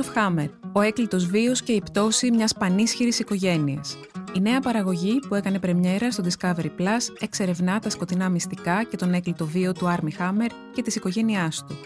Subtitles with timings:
[0.00, 3.98] of Hammer, ο έκλειτος βίος και η πτώση μιας πανίσχυρης οικογένειας.
[4.34, 9.14] Η νέα παραγωγή που έκανε πρεμιέρα στο Discovery Plus εξερευνά τα σκοτεινά μυστικά και τον
[9.14, 11.76] έκλειτο βίο του Army Hammer και της οικογένειάς του.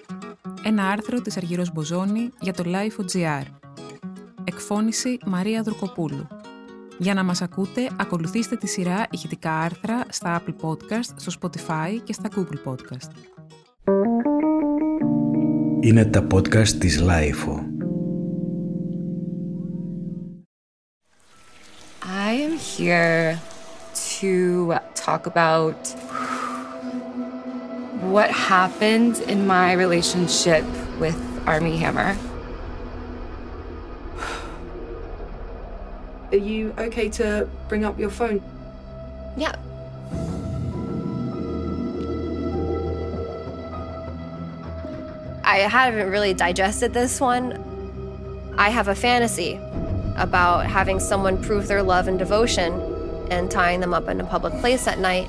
[0.63, 3.45] Ένα άρθρο της Αργυρός Μποζόνη για το Life.gr.
[4.45, 6.27] Εκφώνηση Μαρία Δροκοπούλου.
[6.99, 12.13] Για να μας ακούτε, ακολουθήστε τη σειρά ηχητικά άρθρα στα Apple Podcast, στο Spotify και
[12.13, 13.11] στα Google Podcast.
[15.81, 17.74] Είναι τα podcast της Lifeo.
[22.85, 23.41] Here
[23.95, 25.89] to talk about
[28.13, 30.63] what happened in my relationship
[31.01, 31.17] with
[31.47, 32.15] Army Hammer.
[36.31, 38.43] Are you okay to bring up your phone?
[39.35, 39.57] Yeah.
[45.43, 48.53] I haven't really digested this one.
[48.59, 49.59] I have a fantasy
[50.17, 52.73] about having someone prove their love and devotion
[53.31, 55.29] and tying them up in a public place at night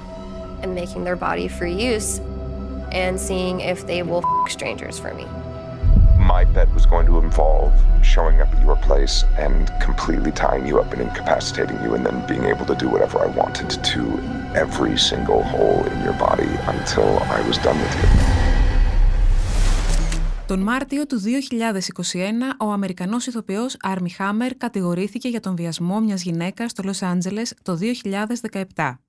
[0.61, 2.19] and making their body for use
[2.91, 5.25] and seeing if they will f- strangers for me.
[6.17, 10.79] My bet was going to involve showing up at your place and completely tying you
[10.79, 14.19] up and incapacitating you, and then being able to do whatever I wanted to
[14.55, 18.44] every single hole in your body until I was done with you.
[20.47, 21.25] Τον Μάρτιο του 2021,
[22.59, 27.77] ο Αμερικανός ηθοποιός Άρμι Χάμερ κατηγορήθηκε για τον βιασμό μιας γυναίκας στο Λος Άντζελες το
[28.75, 28.99] 2017.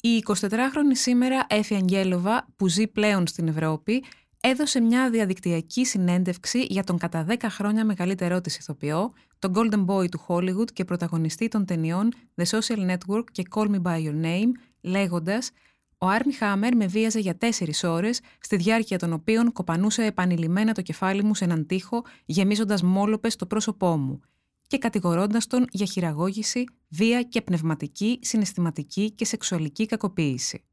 [0.00, 4.04] Η 24χρονη σήμερα Έφη Αγγέλοβα, που ζει πλέον στην Ευρώπη,
[4.40, 10.08] έδωσε μια διαδικτυακή συνέντευξη για τον κατά 10 χρόνια μεγαλύτερό της ηθοποιό, τον Golden Boy
[10.08, 14.50] του Hollywood και πρωταγωνιστή των ταινιών The Social Network και Call Me By Your Name,
[14.80, 15.50] λέγοντας
[15.98, 20.82] «Ο Άρμι Χάμερ με βίαζε για τέσσερις ώρες, στη διάρκεια των οποίων κοπανούσε επανειλημμένα το
[20.82, 24.20] κεφάλι μου σε έναν τοίχο, γεμίζοντας μόλοπες στο πρόσωπό μου
[24.66, 30.64] και κατηγορώντας τον για χειραγώγηση, βία και πνευματική, συναισθηματική και σεξουαλική κακοποίηση.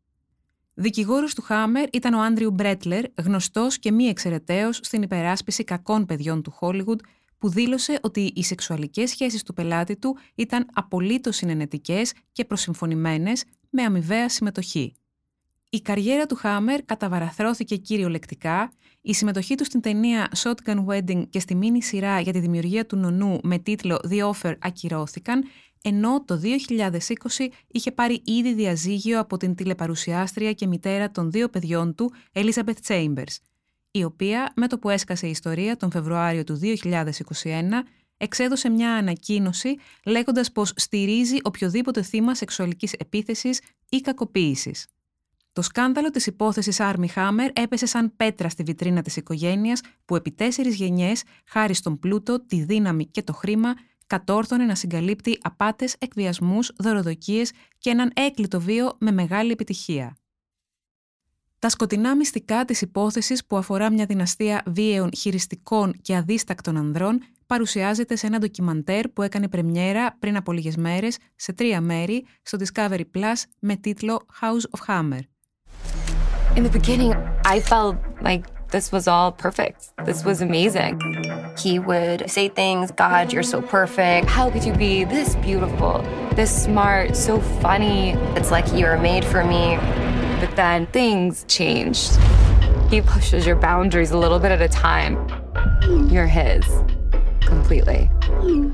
[0.73, 6.41] Δικηγόρος του Χάμερ ήταν ο Άντριου Μπρέτλερ, γνωστός και μη εξαιρεταίος στην υπεράσπιση κακών παιδιών
[6.41, 6.99] του Χόλιγουντ,
[7.37, 13.83] που δήλωσε ότι οι σεξουαλικές σχέσεις του πελάτη του ήταν απολύτως συνενετικές και προσυμφωνημένες με
[13.83, 14.95] αμοιβαία συμμετοχή.
[15.73, 21.55] Η καριέρα του Χάμερ καταβαραθρώθηκε κυριολεκτικά, η συμμετοχή του στην ταινία Shotgun Wedding και στη
[21.55, 25.43] μίνι σειρά για τη δημιουργία του νονού με τίτλο The Offer ακυρώθηκαν,
[25.81, 31.95] ενώ το 2020 είχε πάρει ήδη διαζύγιο από την τηλεπαρουσιάστρια και μητέρα των δύο παιδιών
[31.95, 33.35] του, Elizabeth Chambers,
[33.91, 37.03] η οποία με το που έσκασε η ιστορία τον Φεβρουάριο του 2021
[38.17, 44.87] εξέδωσε μια ανακοίνωση λέγοντας πως στηρίζει οποιοδήποτε θύμα σεξουαλικής επίθεσης ή κακοποίησης.
[45.53, 50.31] Το σκάνδαλο της υπόθεσης Army Hammer έπεσε σαν πέτρα στη βιτρίνα της οικογένειας που επί
[50.31, 53.73] τέσσερις γενιές, χάρη στον πλούτο, τη δύναμη και το χρήμα,
[54.07, 60.15] κατόρθωνε να συγκαλύπτει απάτες, εκβιασμούς, δωροδοκίες και έναν έκλειτο βίο με μεγάλη επιτυχία.
[61.59, 68.15] Τα σκοτεινά μυστικά της υπόθεσης που αφορά μια δυναστεία βίαιων, χειριστικών και αδίστακτων ανδρών παρουσιάζεται
[68.15, 73.03] σε ένα ντοκιμαντέρ που έκανε πρεμιέρα πριν από λίγες μέρες σε τρία μέρη στο Discovery
[73.15, 75.19] Plus με τίτλο House of Hammer.
[76.55, 77.15] In the beginning,
[77.45, 79.89] I felt like this was all perfect.
[80.05, 81.01] This was amazing.
[81.57, 84.29] He would say things, God, you're so perfect.
[84.29, 86.03] How could you be this beautiful,
[86.35, 88.11] this smart, so funny?
[88.35, 89.77] It's like you were made for me.
[90.39, 92.19] But then things changed.
[92.91, 95.27] He pushes your boundaries a little bit at a time.
[96.07, 96.63] You're his.
[97.41, 98.11] Completely.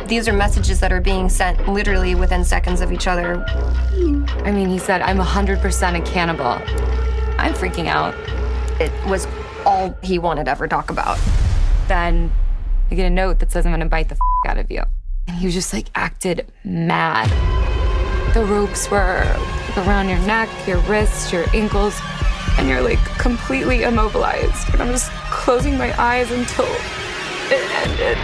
[0.06, 3.46] These are messages that are being sent literally within seconds of each other.
[4.44, 6.60] I mean, he said, I'm 100% a cannibal.
[7.39, 8.15] I'm freaking out.
[8.81, 9.27] It was
[9.67, 11.19] all he wanted to ever talk about.
[11.89, 12.31] Then
[12.91, 14.83] I get a note that says I'm gonna bite the f- out of you.
[15.27, 17.29] And he was just like acted mad.
[18.35, 19.23] The ropes were
[19.77, 21.95] around your neck, your wrists, your ankles,
[22.59, 24.65] and you're like completely immobilized.
[24.73, 26.69] And I'm just closing my eyes until
[27.57, 28.19] it ended.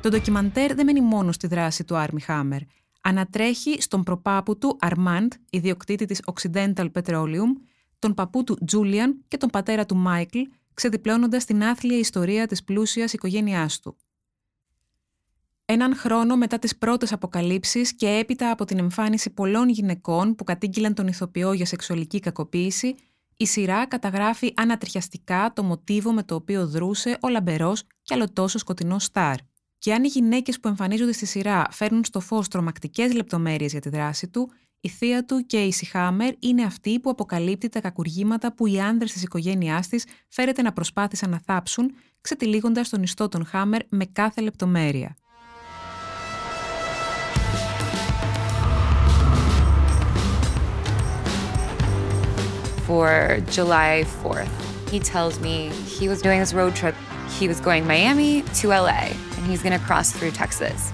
[0.00, 2.60] Το ντοκιμαντέρ δεν μένει μόνο στη δράση του Άρμι Χάμερ.
[3.07, 7.51] Ανατρέχει στον προπάπου του Αρμάντ, ιδιοκτήτη της Occidental Petroleum,
[7.99, 10.39] τον παππού του Τζούλιαν και τον πατέρα του Μάικλ,
[10.73, 13.97] ξεδιπλώνοντας την άθλια ιστορία της πλούσιας οικογένειάς του.
[15.65, 20.93] Έναν χρόνο μετά τις πρώτες αποκαλύψεις και έπειτα από την εμφάνιση πολλών γυναικών που κατήγγειλαν
[20.93, 22.95] τον ηθοποιό για σεξουαλική κακοποίηση,
[23.37, 28.99] η σειρά καταγράφει ανατριχιαστικά το μοτίβο με το οποίο δρούσε ο λαμπερός και αλλοτόσο σκοτεινό
[28.99, 29.37] στάρ.
[29.79, 33.89] Και αν οι γυναίκες που εμφανίζονται στη σειρά φέρνουν στο φως τρομακτικές λεπτομέρειες για τη
[33.89, 34.51] δράση του,
[34.81, 39.23] Η θεία του, η Χάμερ, είναι αυτή που αποκαλύπτει τα κακουργήματα που οι άνδρες της
[39.23, 41.91] οικογένειάς της φέρεται να προσπάθησαν να θάψουν,
[42.21, 45.15] ξετυλίγοντας τον ιστό των Χάμερ με κάθε λεπτομέρεια.
[52.87, 54.55] For July 4th,
[54.91, 55.55] he tells me
[55.99, 56.95] he was doing this road trip.
[57.37, 60.92] He was going Miami to LA, and he's going to cross through Texas.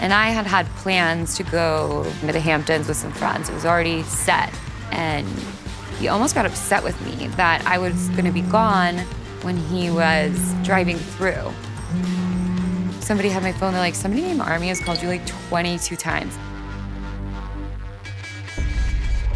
[0.00, 3.48] And I had had plans to go to the Hamptons with some friends.
[3.48, 4.52] It was already set.
[4.92, 5.26] And
[5.98, 8.96] he almost got upset with me that I was going to be gone
[9.42, 11.52] when he was driving through.
[13.00, 13.72] Somebody had my phone.
[13.72, 16.34] They're like, somebody named Army has called you like 22 times.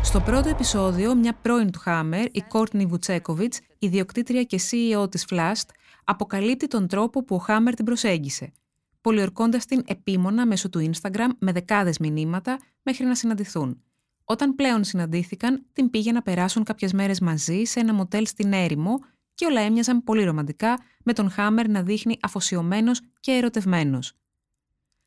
[0.02, 5.66] Στο πρώτο επεισόδιο, μια πρώην του Χάμερ, η Κόρτνι Βουτσέκοβιτς, ιδιοκτήτρια και CEO της Flasht,
[6.09, 8.51] αποκαλύπτει τον τρόπο που ο Χάμερ την προσέγγισε,
[9.01, 13.81] πολιορκώντας την επίμονα μέσω του Instagram με δεκάδες μηνύματα μέχρι να συναντηθούν.
[14.23, 18.99] Όταν πλέον συναντήθηκαν, την πήγε να περάσουν κάποιες μέρες μαζί σε ένα μοτέλ στην έρημο
[19.33, 24.13] και όλα έμοιαζαν πολύ ρομαντικά με τον Χάμερ να δείχνει αφοσιωμένος και ερωτευμένος.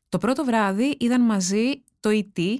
[0.09, 2.57] Το πρώτο βράδυ είδαν μαζί το E.T.,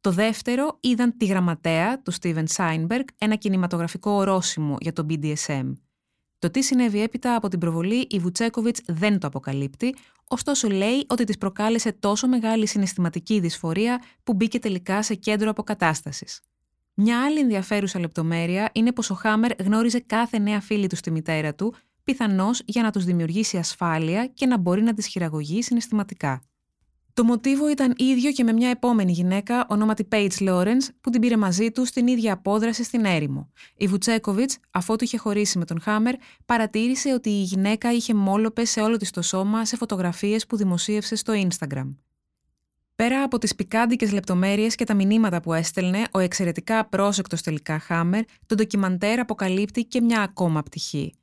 [0.00, 5.72] το δεύτερο είδαν τη γραμματέα του Steven Σάινμπεργκ, ένα κινηματογραφικό ορόσημο για το BDSM.
[6.44, 9.94] Το τι συνέβη έπειτα από την προβολή η Βουτσέκοβιτς δεν το αποκαλύπτει,
[10.28, 16.40] ωστόσο λέει ότι της προκάλεσε τόσο μεγάλη συναισθηματική δυσφορία που μπήκε τελικά σε κέντρο αποκατάστασης.
[16.94, 21.54] Μια άλλη ενδιαφέρουσα λεπτομέρεια είναι πως ο Χάμερ γνώριζε κάθε νέα φίλη του στη μητέρα
[21.54, 21.74] του,
[22.04, 26.42] πιθανώς για να τους δημιουργήσει ασφάλεια και να μπορεί να τις χειραγωγεί συναισθηματικά.
[27.14, 31.36] Το μοτίβο ήταν ίδιο και με μια επόμενη γυναίκα, ονόματι Paige Lawrence, που την πήρε
[31.36, 33.50] μαζί του στην ίδια απόδραση στην έρημο.
[33.76, 36.14] Η Βουτσέκοβιτ, αφότου είχε χωρίσει με τον Χάμερ,
[36.46, 41.16] παρατήρησε ότι η γυναίκα είχε μόλοπε σε όλο της το σώμα σε φωτογραφίες που δημοσίευσε
[41.16, 41.96] στο Instagram.
[42.96, 48.24] Πέρα από τις πικάντικες λεπτομέρειες και τα μηνύματα που έστελνε, ο εξαιρετικά πρόσεκτο τελικά Χάμερ,
[48.46, 51.14] το ντοκιμαντέρ αποκαλύπτει και μια ακόμα πτυχή.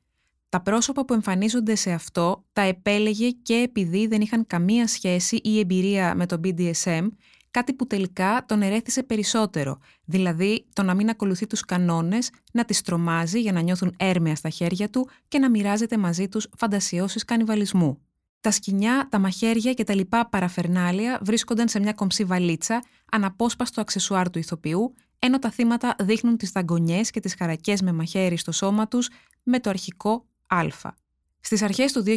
[0.52, 5.58] Τα πρόσωπα που εμφανίζονται σε αυτό τα επέλεγε και επειδή δεν είχαν καμία σχέση ή
[5.58, 7.08] εμπειρία με το BDSM,
[7.50, 12.82] κάτι που τελικά τον ερέθησε περισσότερο, δηλαδή το να μην ακολουθεί τους κανόνες, να τις
[12.82, 17.98] τρομάζει για να νιώθουν έρμεα στα χέρια του και να μοιράζεται μαζί τους φαντασιώσεις κανιβαλισμού.
[18.40, 24.30] Τα σκηνιά, τα μαχαίρια και τα λοιπά παραφερνάλια βρίσκονταν σε μια κομψή βαλίτσα, αναπόσπαστο αξεσουάρ
[24.30, 28.88] του ηθοποιού, ενώ τα θύματα δείχνουν τις δαγκονιές και τις χαρακές με μαχαίρι στο σώμα
[28.88, 29.08] τους
[29.42, 30.26] με το αρχικό
[30.56, 30.90] Α.
[31.40, 32.14] Στις αρχές του 2021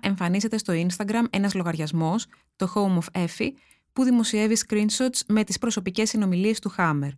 [0.00, 2.26] εμφανίζεται στο Instagram ένας λογαριασμός,
[2.56, 3.50] το Home of Effie,
[3.92, 7.10] που δημοσιεύει screenshots με τις προσωπικές συνομιλίες του Hammer.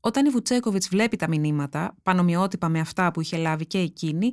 [0.00, 4.32] Όταν η Βουτσέκοβιτς βλέπει τα μηνύματα, πανομοιότυπα με αυτά που είχε λάβει και εκείνη,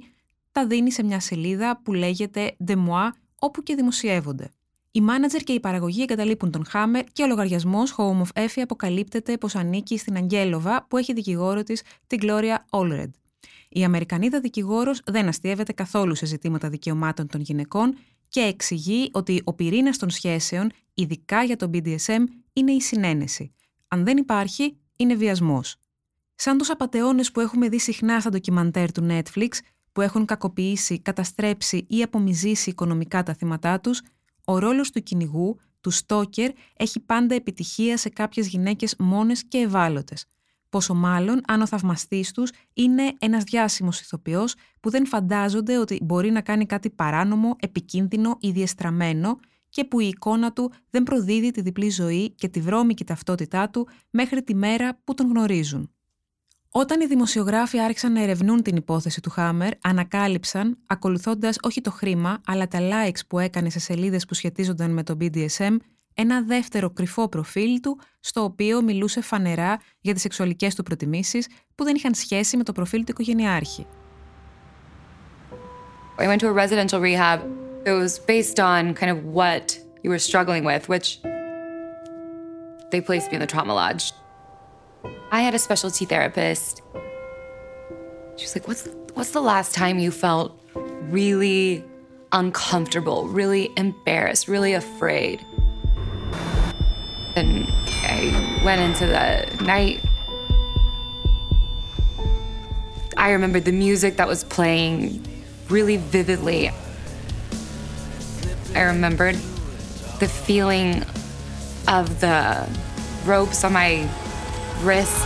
[0.52, 3.10] τα δίνει σε μια σελίδα που λέγεται The Moi,
[3.40, 4.50] όπου και δημοσιεύονται.
[4.92, 9.38] Οι μάνατζερ και η παραγωγή εγκαταλείπουν τον Χάμερ και ο λογαριασμός Home of Effie αποκαλύπτεται
[9.38, 13.10] πως ανήκει στην Αγγέλοβα που έχει δικηγόρο της την Gloria Allred.
[13.78, 19.54] Η Αμερικανίδα δικηγόρος δεν αστείευεται καθόλου σε ζητήματα δικαιωμάτων των γυναικών και εξηγεί ότι ο
[19.54, 22.24] πυρήνας των σχέσεων, ειδικά για το BDSM,
[22.54, 23.54] είναι η συνένεση.
[23.88, 25.76] Αν δεν υπάρχει, είναι βιασμός.
[26.36, 29.50] Σαν τους απαταιώνες που έχουμε δει συχνά στα ντοκιμαντέρ του Netflix,
[29.92, 34.02] που έχουν κακοποιήσει, καταστρέψει ή απομυζήσει οικονομικά τα θύματά τους,
[34.46, 40.26] ο ρόλος του κυνηγού, του στόκερ, έχει πάντα επιτυχία σε κάποιες γυναίκες μόνες και ευάλωτες
[40.76, 46.32] πόσο μάλλον αν ο θαυμαστής τους είναι ένας διάσημος ηθοποιός που δεν φαντάζονται ότι μπορεί
[46.32, 49.40] να κάνει κάτι παράνομο, επικίνδυνο ή διεστραμμένο
[49.70, 53.88] και που η εικόνα του δεν προδίδει τη διπλή ζωή και τη βρώμικη ταυτότητά του
[54.10, 55.90] μέχρι τη μέρα που τον γνωρίζουν.
[56.70, 62.42] Όταν οι δημοσιογράφοι άρχισαν να ερευνούν την υπόθεση του Χάμερ, ανακάλυψαν, ακολουθώντας όχι το χρήμα,
[62.46, 65.76] αλλά τα likes που έκανε σε σελίδες που σχετίζονταν με το BDSM,
[66.16, 71.84] ένα δεύτερο κρυφό προφίλ του, στο οποίο μιλούσε φανερά για τις σεξουαλικές του προτιμήσεις που
[71.84, 73.88] δεν είχαν σχέση με το προφίλ του οικογενειάρχη.
[76.18, 77.40] I went to a residential rehab.
[77.86, 81.08] It was based on kind of what you were struggling with, which
[82.92, 84.14] they placed me in the trauma lodge.
[85.38, 86.74] I had a specialty therapist.
[88.38, 88.84] She was like, "What's
[89.18, 90.50] what's the last time you felt
[91.18, 91.84] really
[92.42, 95.38] uncomfortable, really embarrassed, really afraid?"
[97.36, 97.68] And
[98.18, 98.20] I
[98.64, 100.00] went into the night.
[103.18, 105.22] I remember the music that was playing
[105.70, 106.72] really vividly.
[108.74, 109.38] I remembered
[110.20, 111.04] the feeling
[111.98, 112.40] of the
[113.26, 114.08] ropes on my
[114.84, 115.26] wrist.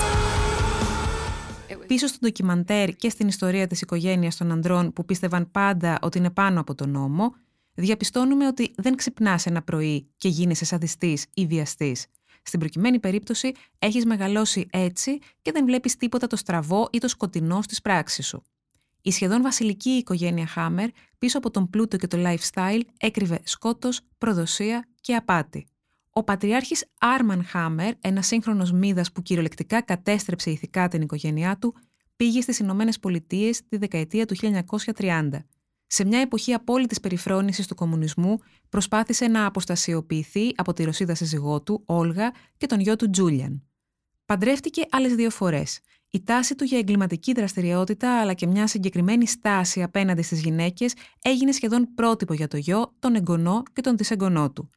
[1.88, 6.30] Πίσω στο ντοκιμαντέρ και στην ιστορία της οικογένειας των ανδρών που πίστευαν πάντα ότι είναι
[6.30, 7.34] πάνω από τον νόμο,
[7.80, 12.06] διαπιστώνουμε ότι δεν ξυπνάς ένα πρωί και γίνεσαι σαδιστής ή βιαστής.
[12.44, 17.62] στην προκειμένη περίπτωση έχεις μεγαλώσει έτσι και δεν βλέπεις τίποτα το στραβό ή το σκοτεινό
[17.62, 18.44] στις πράξεις σου.
[19.02, 24.88] Η σχεδόν βασιλική οικογένεια Χάμερ πίσω από τον πλούτο και το lifestyle έκρυβε σκότος, προδοσία
[25.02, 25.68] και απάτη.
[26.10, 31.76] Ο πατριάρχης Άρμαν Χάμερ, ένας σύγχρονος μύδας που κυριολεκτικά κατέστρεψε ηθικά την οικογένειά του,
[32.16, 35.30] πήγε στις Ηνωμένες Πολιτείες τη δεκαετία του 1930.
[35.92, 38.38] Σε μια εποχή απόλυτης περιφρόνησης του κομμουνισμού,
[38.70, 43.64] προσπάθησε να αποστασιοποιηθεί από τη Ρωσίδα σύζυγό του, Όλγα, και τον γιο του Τζούλιαν.
[44.26, 45.80] Παντρεύτηκε άλλες δύο φορές.
[46.10, 51.52] Η τάση του για εγκληματική δραστηριότητα αλλά και μια συγκεκριμένη στάση απέναντι στις γυναίκες έγινε
[51.52, 54.70] σχεδόν πρότυπο για το γιο, τον εγγονό και τον δυσεγγονό του.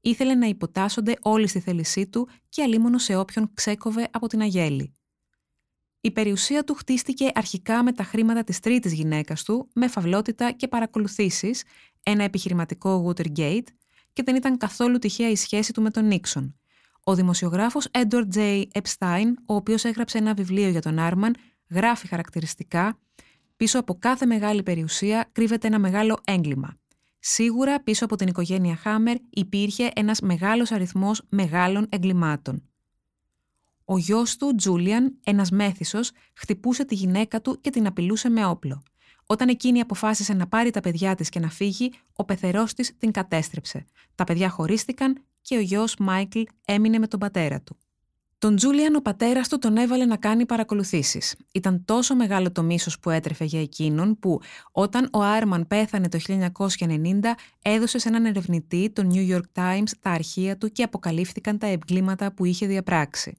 [0.00, 4.92] Ήθελε να υποτάσσονται όλοι στη θέλησή του και αλίμονο σε όποιον ξέκοβε από την αγέλη.
[6.08, 10.68] Η περιουσία του χτίστηκε αρχικά με τα χρήματα της τρίτης γυναίκας του, με φαυλότητα και
[10.68, 11.62] παρακολουθήσεις,
[12.02, 13.66] ένα επιχειρηματικό Watergate
[14.12, 16.58] και δεν ήταν καθόλου τυχαία η σχέση του με τον Νίξον.
[17.04, 18.62] Ο δημοσιογράφος Edward J.
[18.72, 21.34] Epstein, ο οποίος έγραψε ένα βιβλίο για τον Άρμαν,
[21.70, 22.98] γράφει χαρακτηριστικά
[23.56, 26.76] «Πίσω από κάθε μεγάλη περιουσία κρύβεται ένα μεγάλο έγκλημα.
[27.18, 32.67] Σίγουρα πίσω από την οικογένεια Χάμερ υπήρχε ένας μεγάλος αριθμός μεγάλων εγκλημάτων.
[33.90, 38.82] Ο γιος του, Τζούλιαν, ένας μέθησος, χτυπούσε τη γυναίκα του και την απειλούσε με όπλο.
[39.26, 43.10] Όταν εκείνη αποφάσισε να πάρει τα παιδιά της και να φύγει, ο πεθερός της την
[43.10, 43.84] κατέστρεψε.
[44.14, 47.76] Τα παιδιά χωρίστηκαν και ο γιος Μάικλ έμεινε με τον πατέρα του.
[48.38, 51.36] Τον Τζούλιαν ο πατέρας του τον έβαλε να κάνει παρακολουθήσεις.
[51.52, 54.40] Ήταν τόσο μεγάλο το μίσος που έτρεφε για εκείνον που,
[54.72, 60.10] όταν ο Άρμαν πέθανε το 1990, έδωσε σε έναν ερευνητή, τον New York Times, τα
[60.10, 63.38] αρχεία του και αποκαλύφθηκαν τα εγκλήματα που είχε διαπράξει.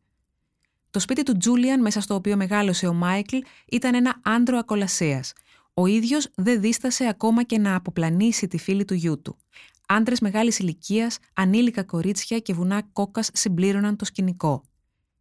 [0.91, 3.37] Το σπίτι του Τζούλιαν, μέσα στο οποίο μεγάλωσε ο Μάικλ,
[3.71, 5.33] ήταν ένα άντρο ακολασίας.
[5.73, 9.37] Ο ίδιος δεν δίστασε ακόμα και να αποπλανήσει τη φίλη του γιού του.
[9.87, 14.63] Άντρες μεγάλης ηλικίας, ανήλικα κορίτσια και βουνά κόκα συμπλήρωναν το σκηνικό.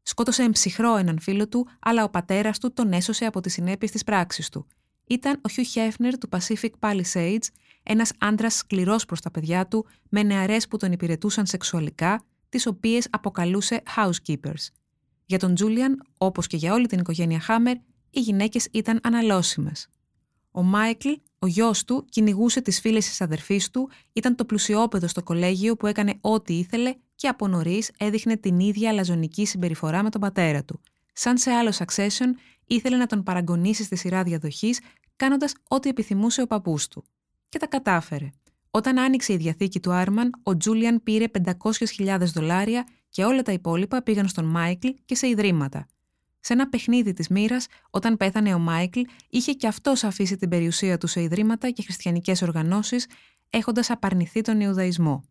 [0.02, 4.04] Σκότωσε εμψυχρό έναν φίλο του, αλλά ο πατέρας του τον έσωσε από τις συνέπειες της
[4.04, 4.66] πράξης του.
[5.06, 7.46] Ήταν ο Χιου Χέφνερ του Pacific Palisades,
[7.82, 13.06] ένας άντρας σκληρός προς τα παιδιά του, με νεαρές που τον υπηρετούσαν σεξουαλικά, τις οποίες
[13.10, 14.77] αποκαλούσε housekeepers.
[15.28, 17.76] Για τον Τζούλιαν, όπως και για όλη την οικογένεια Χάμερ,
[18.10, 19.88] οι γυναίκες ήταν αναλώσιμες.
[20.50, 21.08] Ο Μάικλ,
[21.38, 25.86] ο γιος του, κυνηγούσε τις φίλες της αδερφής του, ήταν το πλουσιόπεδο στο κολέγιο που
[25.86, 30.80] έκανε ό,τι ήθελε και από νωρίς έδειχνε την ίδια αλαζονική συμπεριφορά με τον πατέρα του.
[31.12, 32.28] Σαν σε άλλο succession,
[32.66, 34.80] ήθελε να τον παραγωνίσει στη σειρά διαδοχής,
[35.16, 37.04] κάνοντας ό,τι επιθυμούσε ο παππούς του.
[37.48, 38.30] Και τα κατάφερε.
[38.70, 44.02] Όταν άνοιξε η διαθήκη του Άρμαν, ο Τζούλιαν πήρε 500.000 δολάρια και όλα τα υπόλοιπα
[44.02, 45.86] πήγαν στον Μάικλ και σε ιδρύματα.
[46.40, 49.00] Σε ένα παιχνίδι της μοίρας, όταν πέθανε ο Μάικλ,
[49.30, 53.06] είχε και αυτός αφήσει την περιουσία του σε ιδρύματα και χριστιανικές οργανώσεις,
[53.50, 55.22] έχοντας απαρνηθεί τον Ιουδαϊσμό.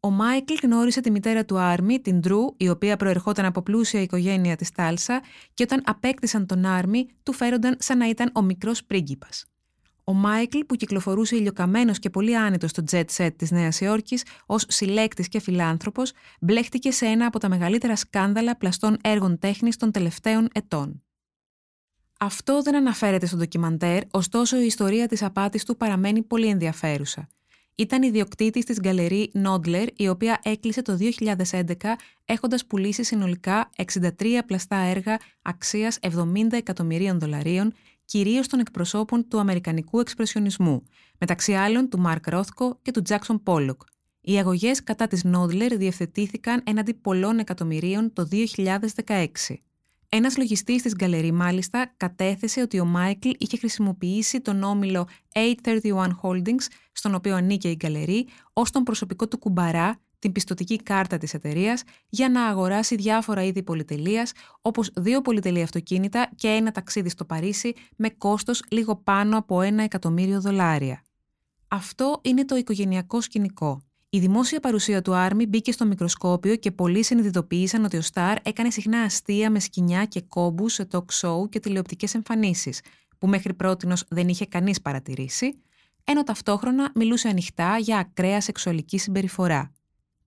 [0.00, 4.56] Ο Μάικλ γνώρισε τη μητέρα του Άρμι, την Τρου, η οποία προερχόταν από πλούσια οικογένεια
[4.56, 5.22] της Τάλσα,
[5.54, 9.46] και όταν απέκτησαν τον Άρμι, του φέρονταν σαν να ήταν ο μικρός πρίγκιπας.
[10.04, 14.64] Ο Μάικλ, που κυκλοφορούσε ηλιοκαμένος και πολύ άνετος στο jet set της Νέας Υόρκης ως
[14.68, 20.48] συλλέκτης και φιλάνθρωπος, μπλέχτηκε σε ένα από τα μεγαλύτερα σκάνδαλα πλαστών έργων τέχνης των τελευταίων
[20.52, 21.02] ετών.
[22.20, 27.28] Αυτό δεν αναφέρεται στο ντοκιμαντέρ, ωστόσο η ιστορία της απάτης του παραμένει πολύ ενδιαφέρουσα.
[27.76, 34.76] Ήταν ιδιοκτήτης της γκαλερί Νόντλερ, η οποία έκλεισε το 2011 έχοντας πουλήσει συνολικά 63 πλαστά
[34.76, 37.72] έργα αξίας 70 εκατομμυρίων δολαρίων
[38.04, 40.82] κυρίως των εκπροσώπων του Αμερικανικού εξπρεσιονισμού,
[41.18, 43.82] μεταξύ άλλων του Μαρκ Ρόθκο και του Τζάξον Πόλοκ.
[44.20, 48.28] Οι αγωγές κατά της Νόντλερ διευθετήθηκαν έναντι πολλών εκατομμυρίων το
[49.06, 49.26] 2016.
[50.08, 56.66] Ένας λογιστής της γκαλερί, μάλιστα, κατέθεσε ότι ο Μάικλ είχε χρησιμοποιήσει τον όμιλο 831 Holdings,
[56.92, 61.82] στον οποίο ανήκε η γκαλερί, ως τον προσωπικό του κουμπαρά την πιστοτική κάρτα της εταιρείας
[62.08, 67.72] για να αγοράσει διάφορα είδη πολυτελείας, όπως δύο πολυτελεία αυτοκίνητα και ένα ταξίδι στο Παρίσι
[67.96, 71.02] με κόστος λίγο πάνω από ένα εκατομμύριο δολάρια.
[71.68, 73.82] Αυτό είναι το οικογενειακό σκηνικό.
[74.10, 78.70] Η δημόσια παρουσία του Άρμι μπήκε στο μικροσκόπιο και πολλοί συνειδητοποίησαν ότι ο Σταρ έκανε
[78.70, 82.80] συχνά αστεία με σκηνιά και κόμπους σε talk show και τηλεοπτικές εμφανίσεις,
[83.18, 85.58] που μέχρι πρότινος δεν είχε κανείς παρατηρήσει,
[86.04, 89.72] ενώ ταυτόχρονα μιλούσε ανοιχτά για ακραία σεξουαλική συμπεριφορά.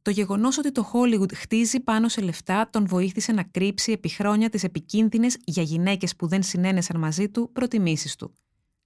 [0.07, 4.49] Το γεγονός ότι το Hollywood χτίζει πάνω σε λεφτά τον βοήθησε να κρύψει επί χρόνια
[4.49, 8.33] τις επικίνδυνες για γυναίκες που δεν συνένεσαν μαζί του προτιμήσεις του.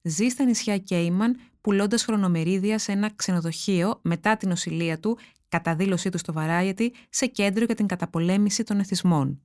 [0.02, 5.18] Ζει στα νησιά Κέιμαν, πουλώντας χρονομερίδια σε ένα ξενοδοχείο μετά την οσυλία του,
[5.50, 9.42] κατά δήλωσή του στο Variety, σε κέντρο για την καταπολέμηση των εθισμών.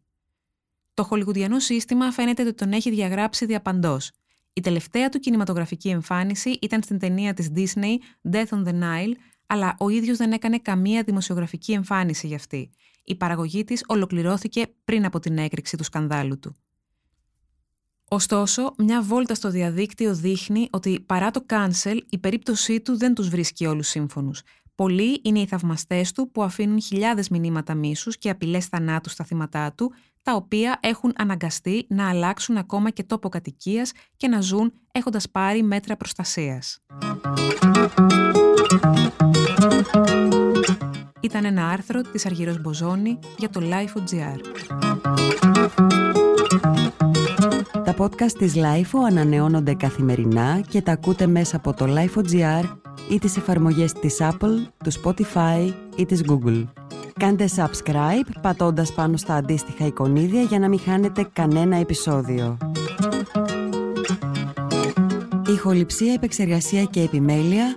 [0.94, 4.10] Το χολιγουδιανό σύστημα φαίνεται ότι τον έχει διαγράψει διαπαντός.
[4.52, 7.96] Η τελευταία του κινηματογραφική εμφάνιση ήταν στην ταινία της Disney
[8.30, 9.12] Death on the Nile,
[9.46, 12.70] αλλά ο ίδιος δεν έκανε καμία δημοσιογραφική εμφάνιση για αυτή.
[13.04, 16.56] η παραγωγή της ολοκληρώθηκε πριν από την έκρηξη του σκανδάλου του.
[18.08, 23.28] Ωστόσο, μια βόλτα στο διαδίκτυο δείχνει ότι παρά το cancel, η περίπτωσή του δεν τους
[23.28, 24.42] βρίσκει όλους σύμφωνους.
[24.74, 29.72] Πολλοί είναι οι θαυμαστές του που αφήνουν χιλιάδες μηνύματα μίσους και απειλές θανάτου στα θύματά
[29.72, 35.30] του, τα οποία έχουν αναγκαστεί να αλλάξουν ακόμα και τόπο κατοικίας και να ζουν έχοντας
[35.30, 36.78] πάρει μέτρα προστασίας.
[41.20, 44.40] Ήταν ένα άρθρο της Αργυρός Μποζόνη για το Life.gr.
[47.84, 52.76] Τα podcast της LIFO ανανεώνονται καθημερινά και τα ακούτε μέσα από το Life.gr
[53.10, 56.64] ή τις εφαρμογές της Apple, του Spotify ή της Google.
[57.18, 62.56] Κάντε subscribe πατώντας πάνω στα αντίστοιχα εικονίδια για να μην χάνετε κανένα επεισόδιο.
[65.48, 67.76] Ηχοληψία, επεξεργασία και επιμέλεια,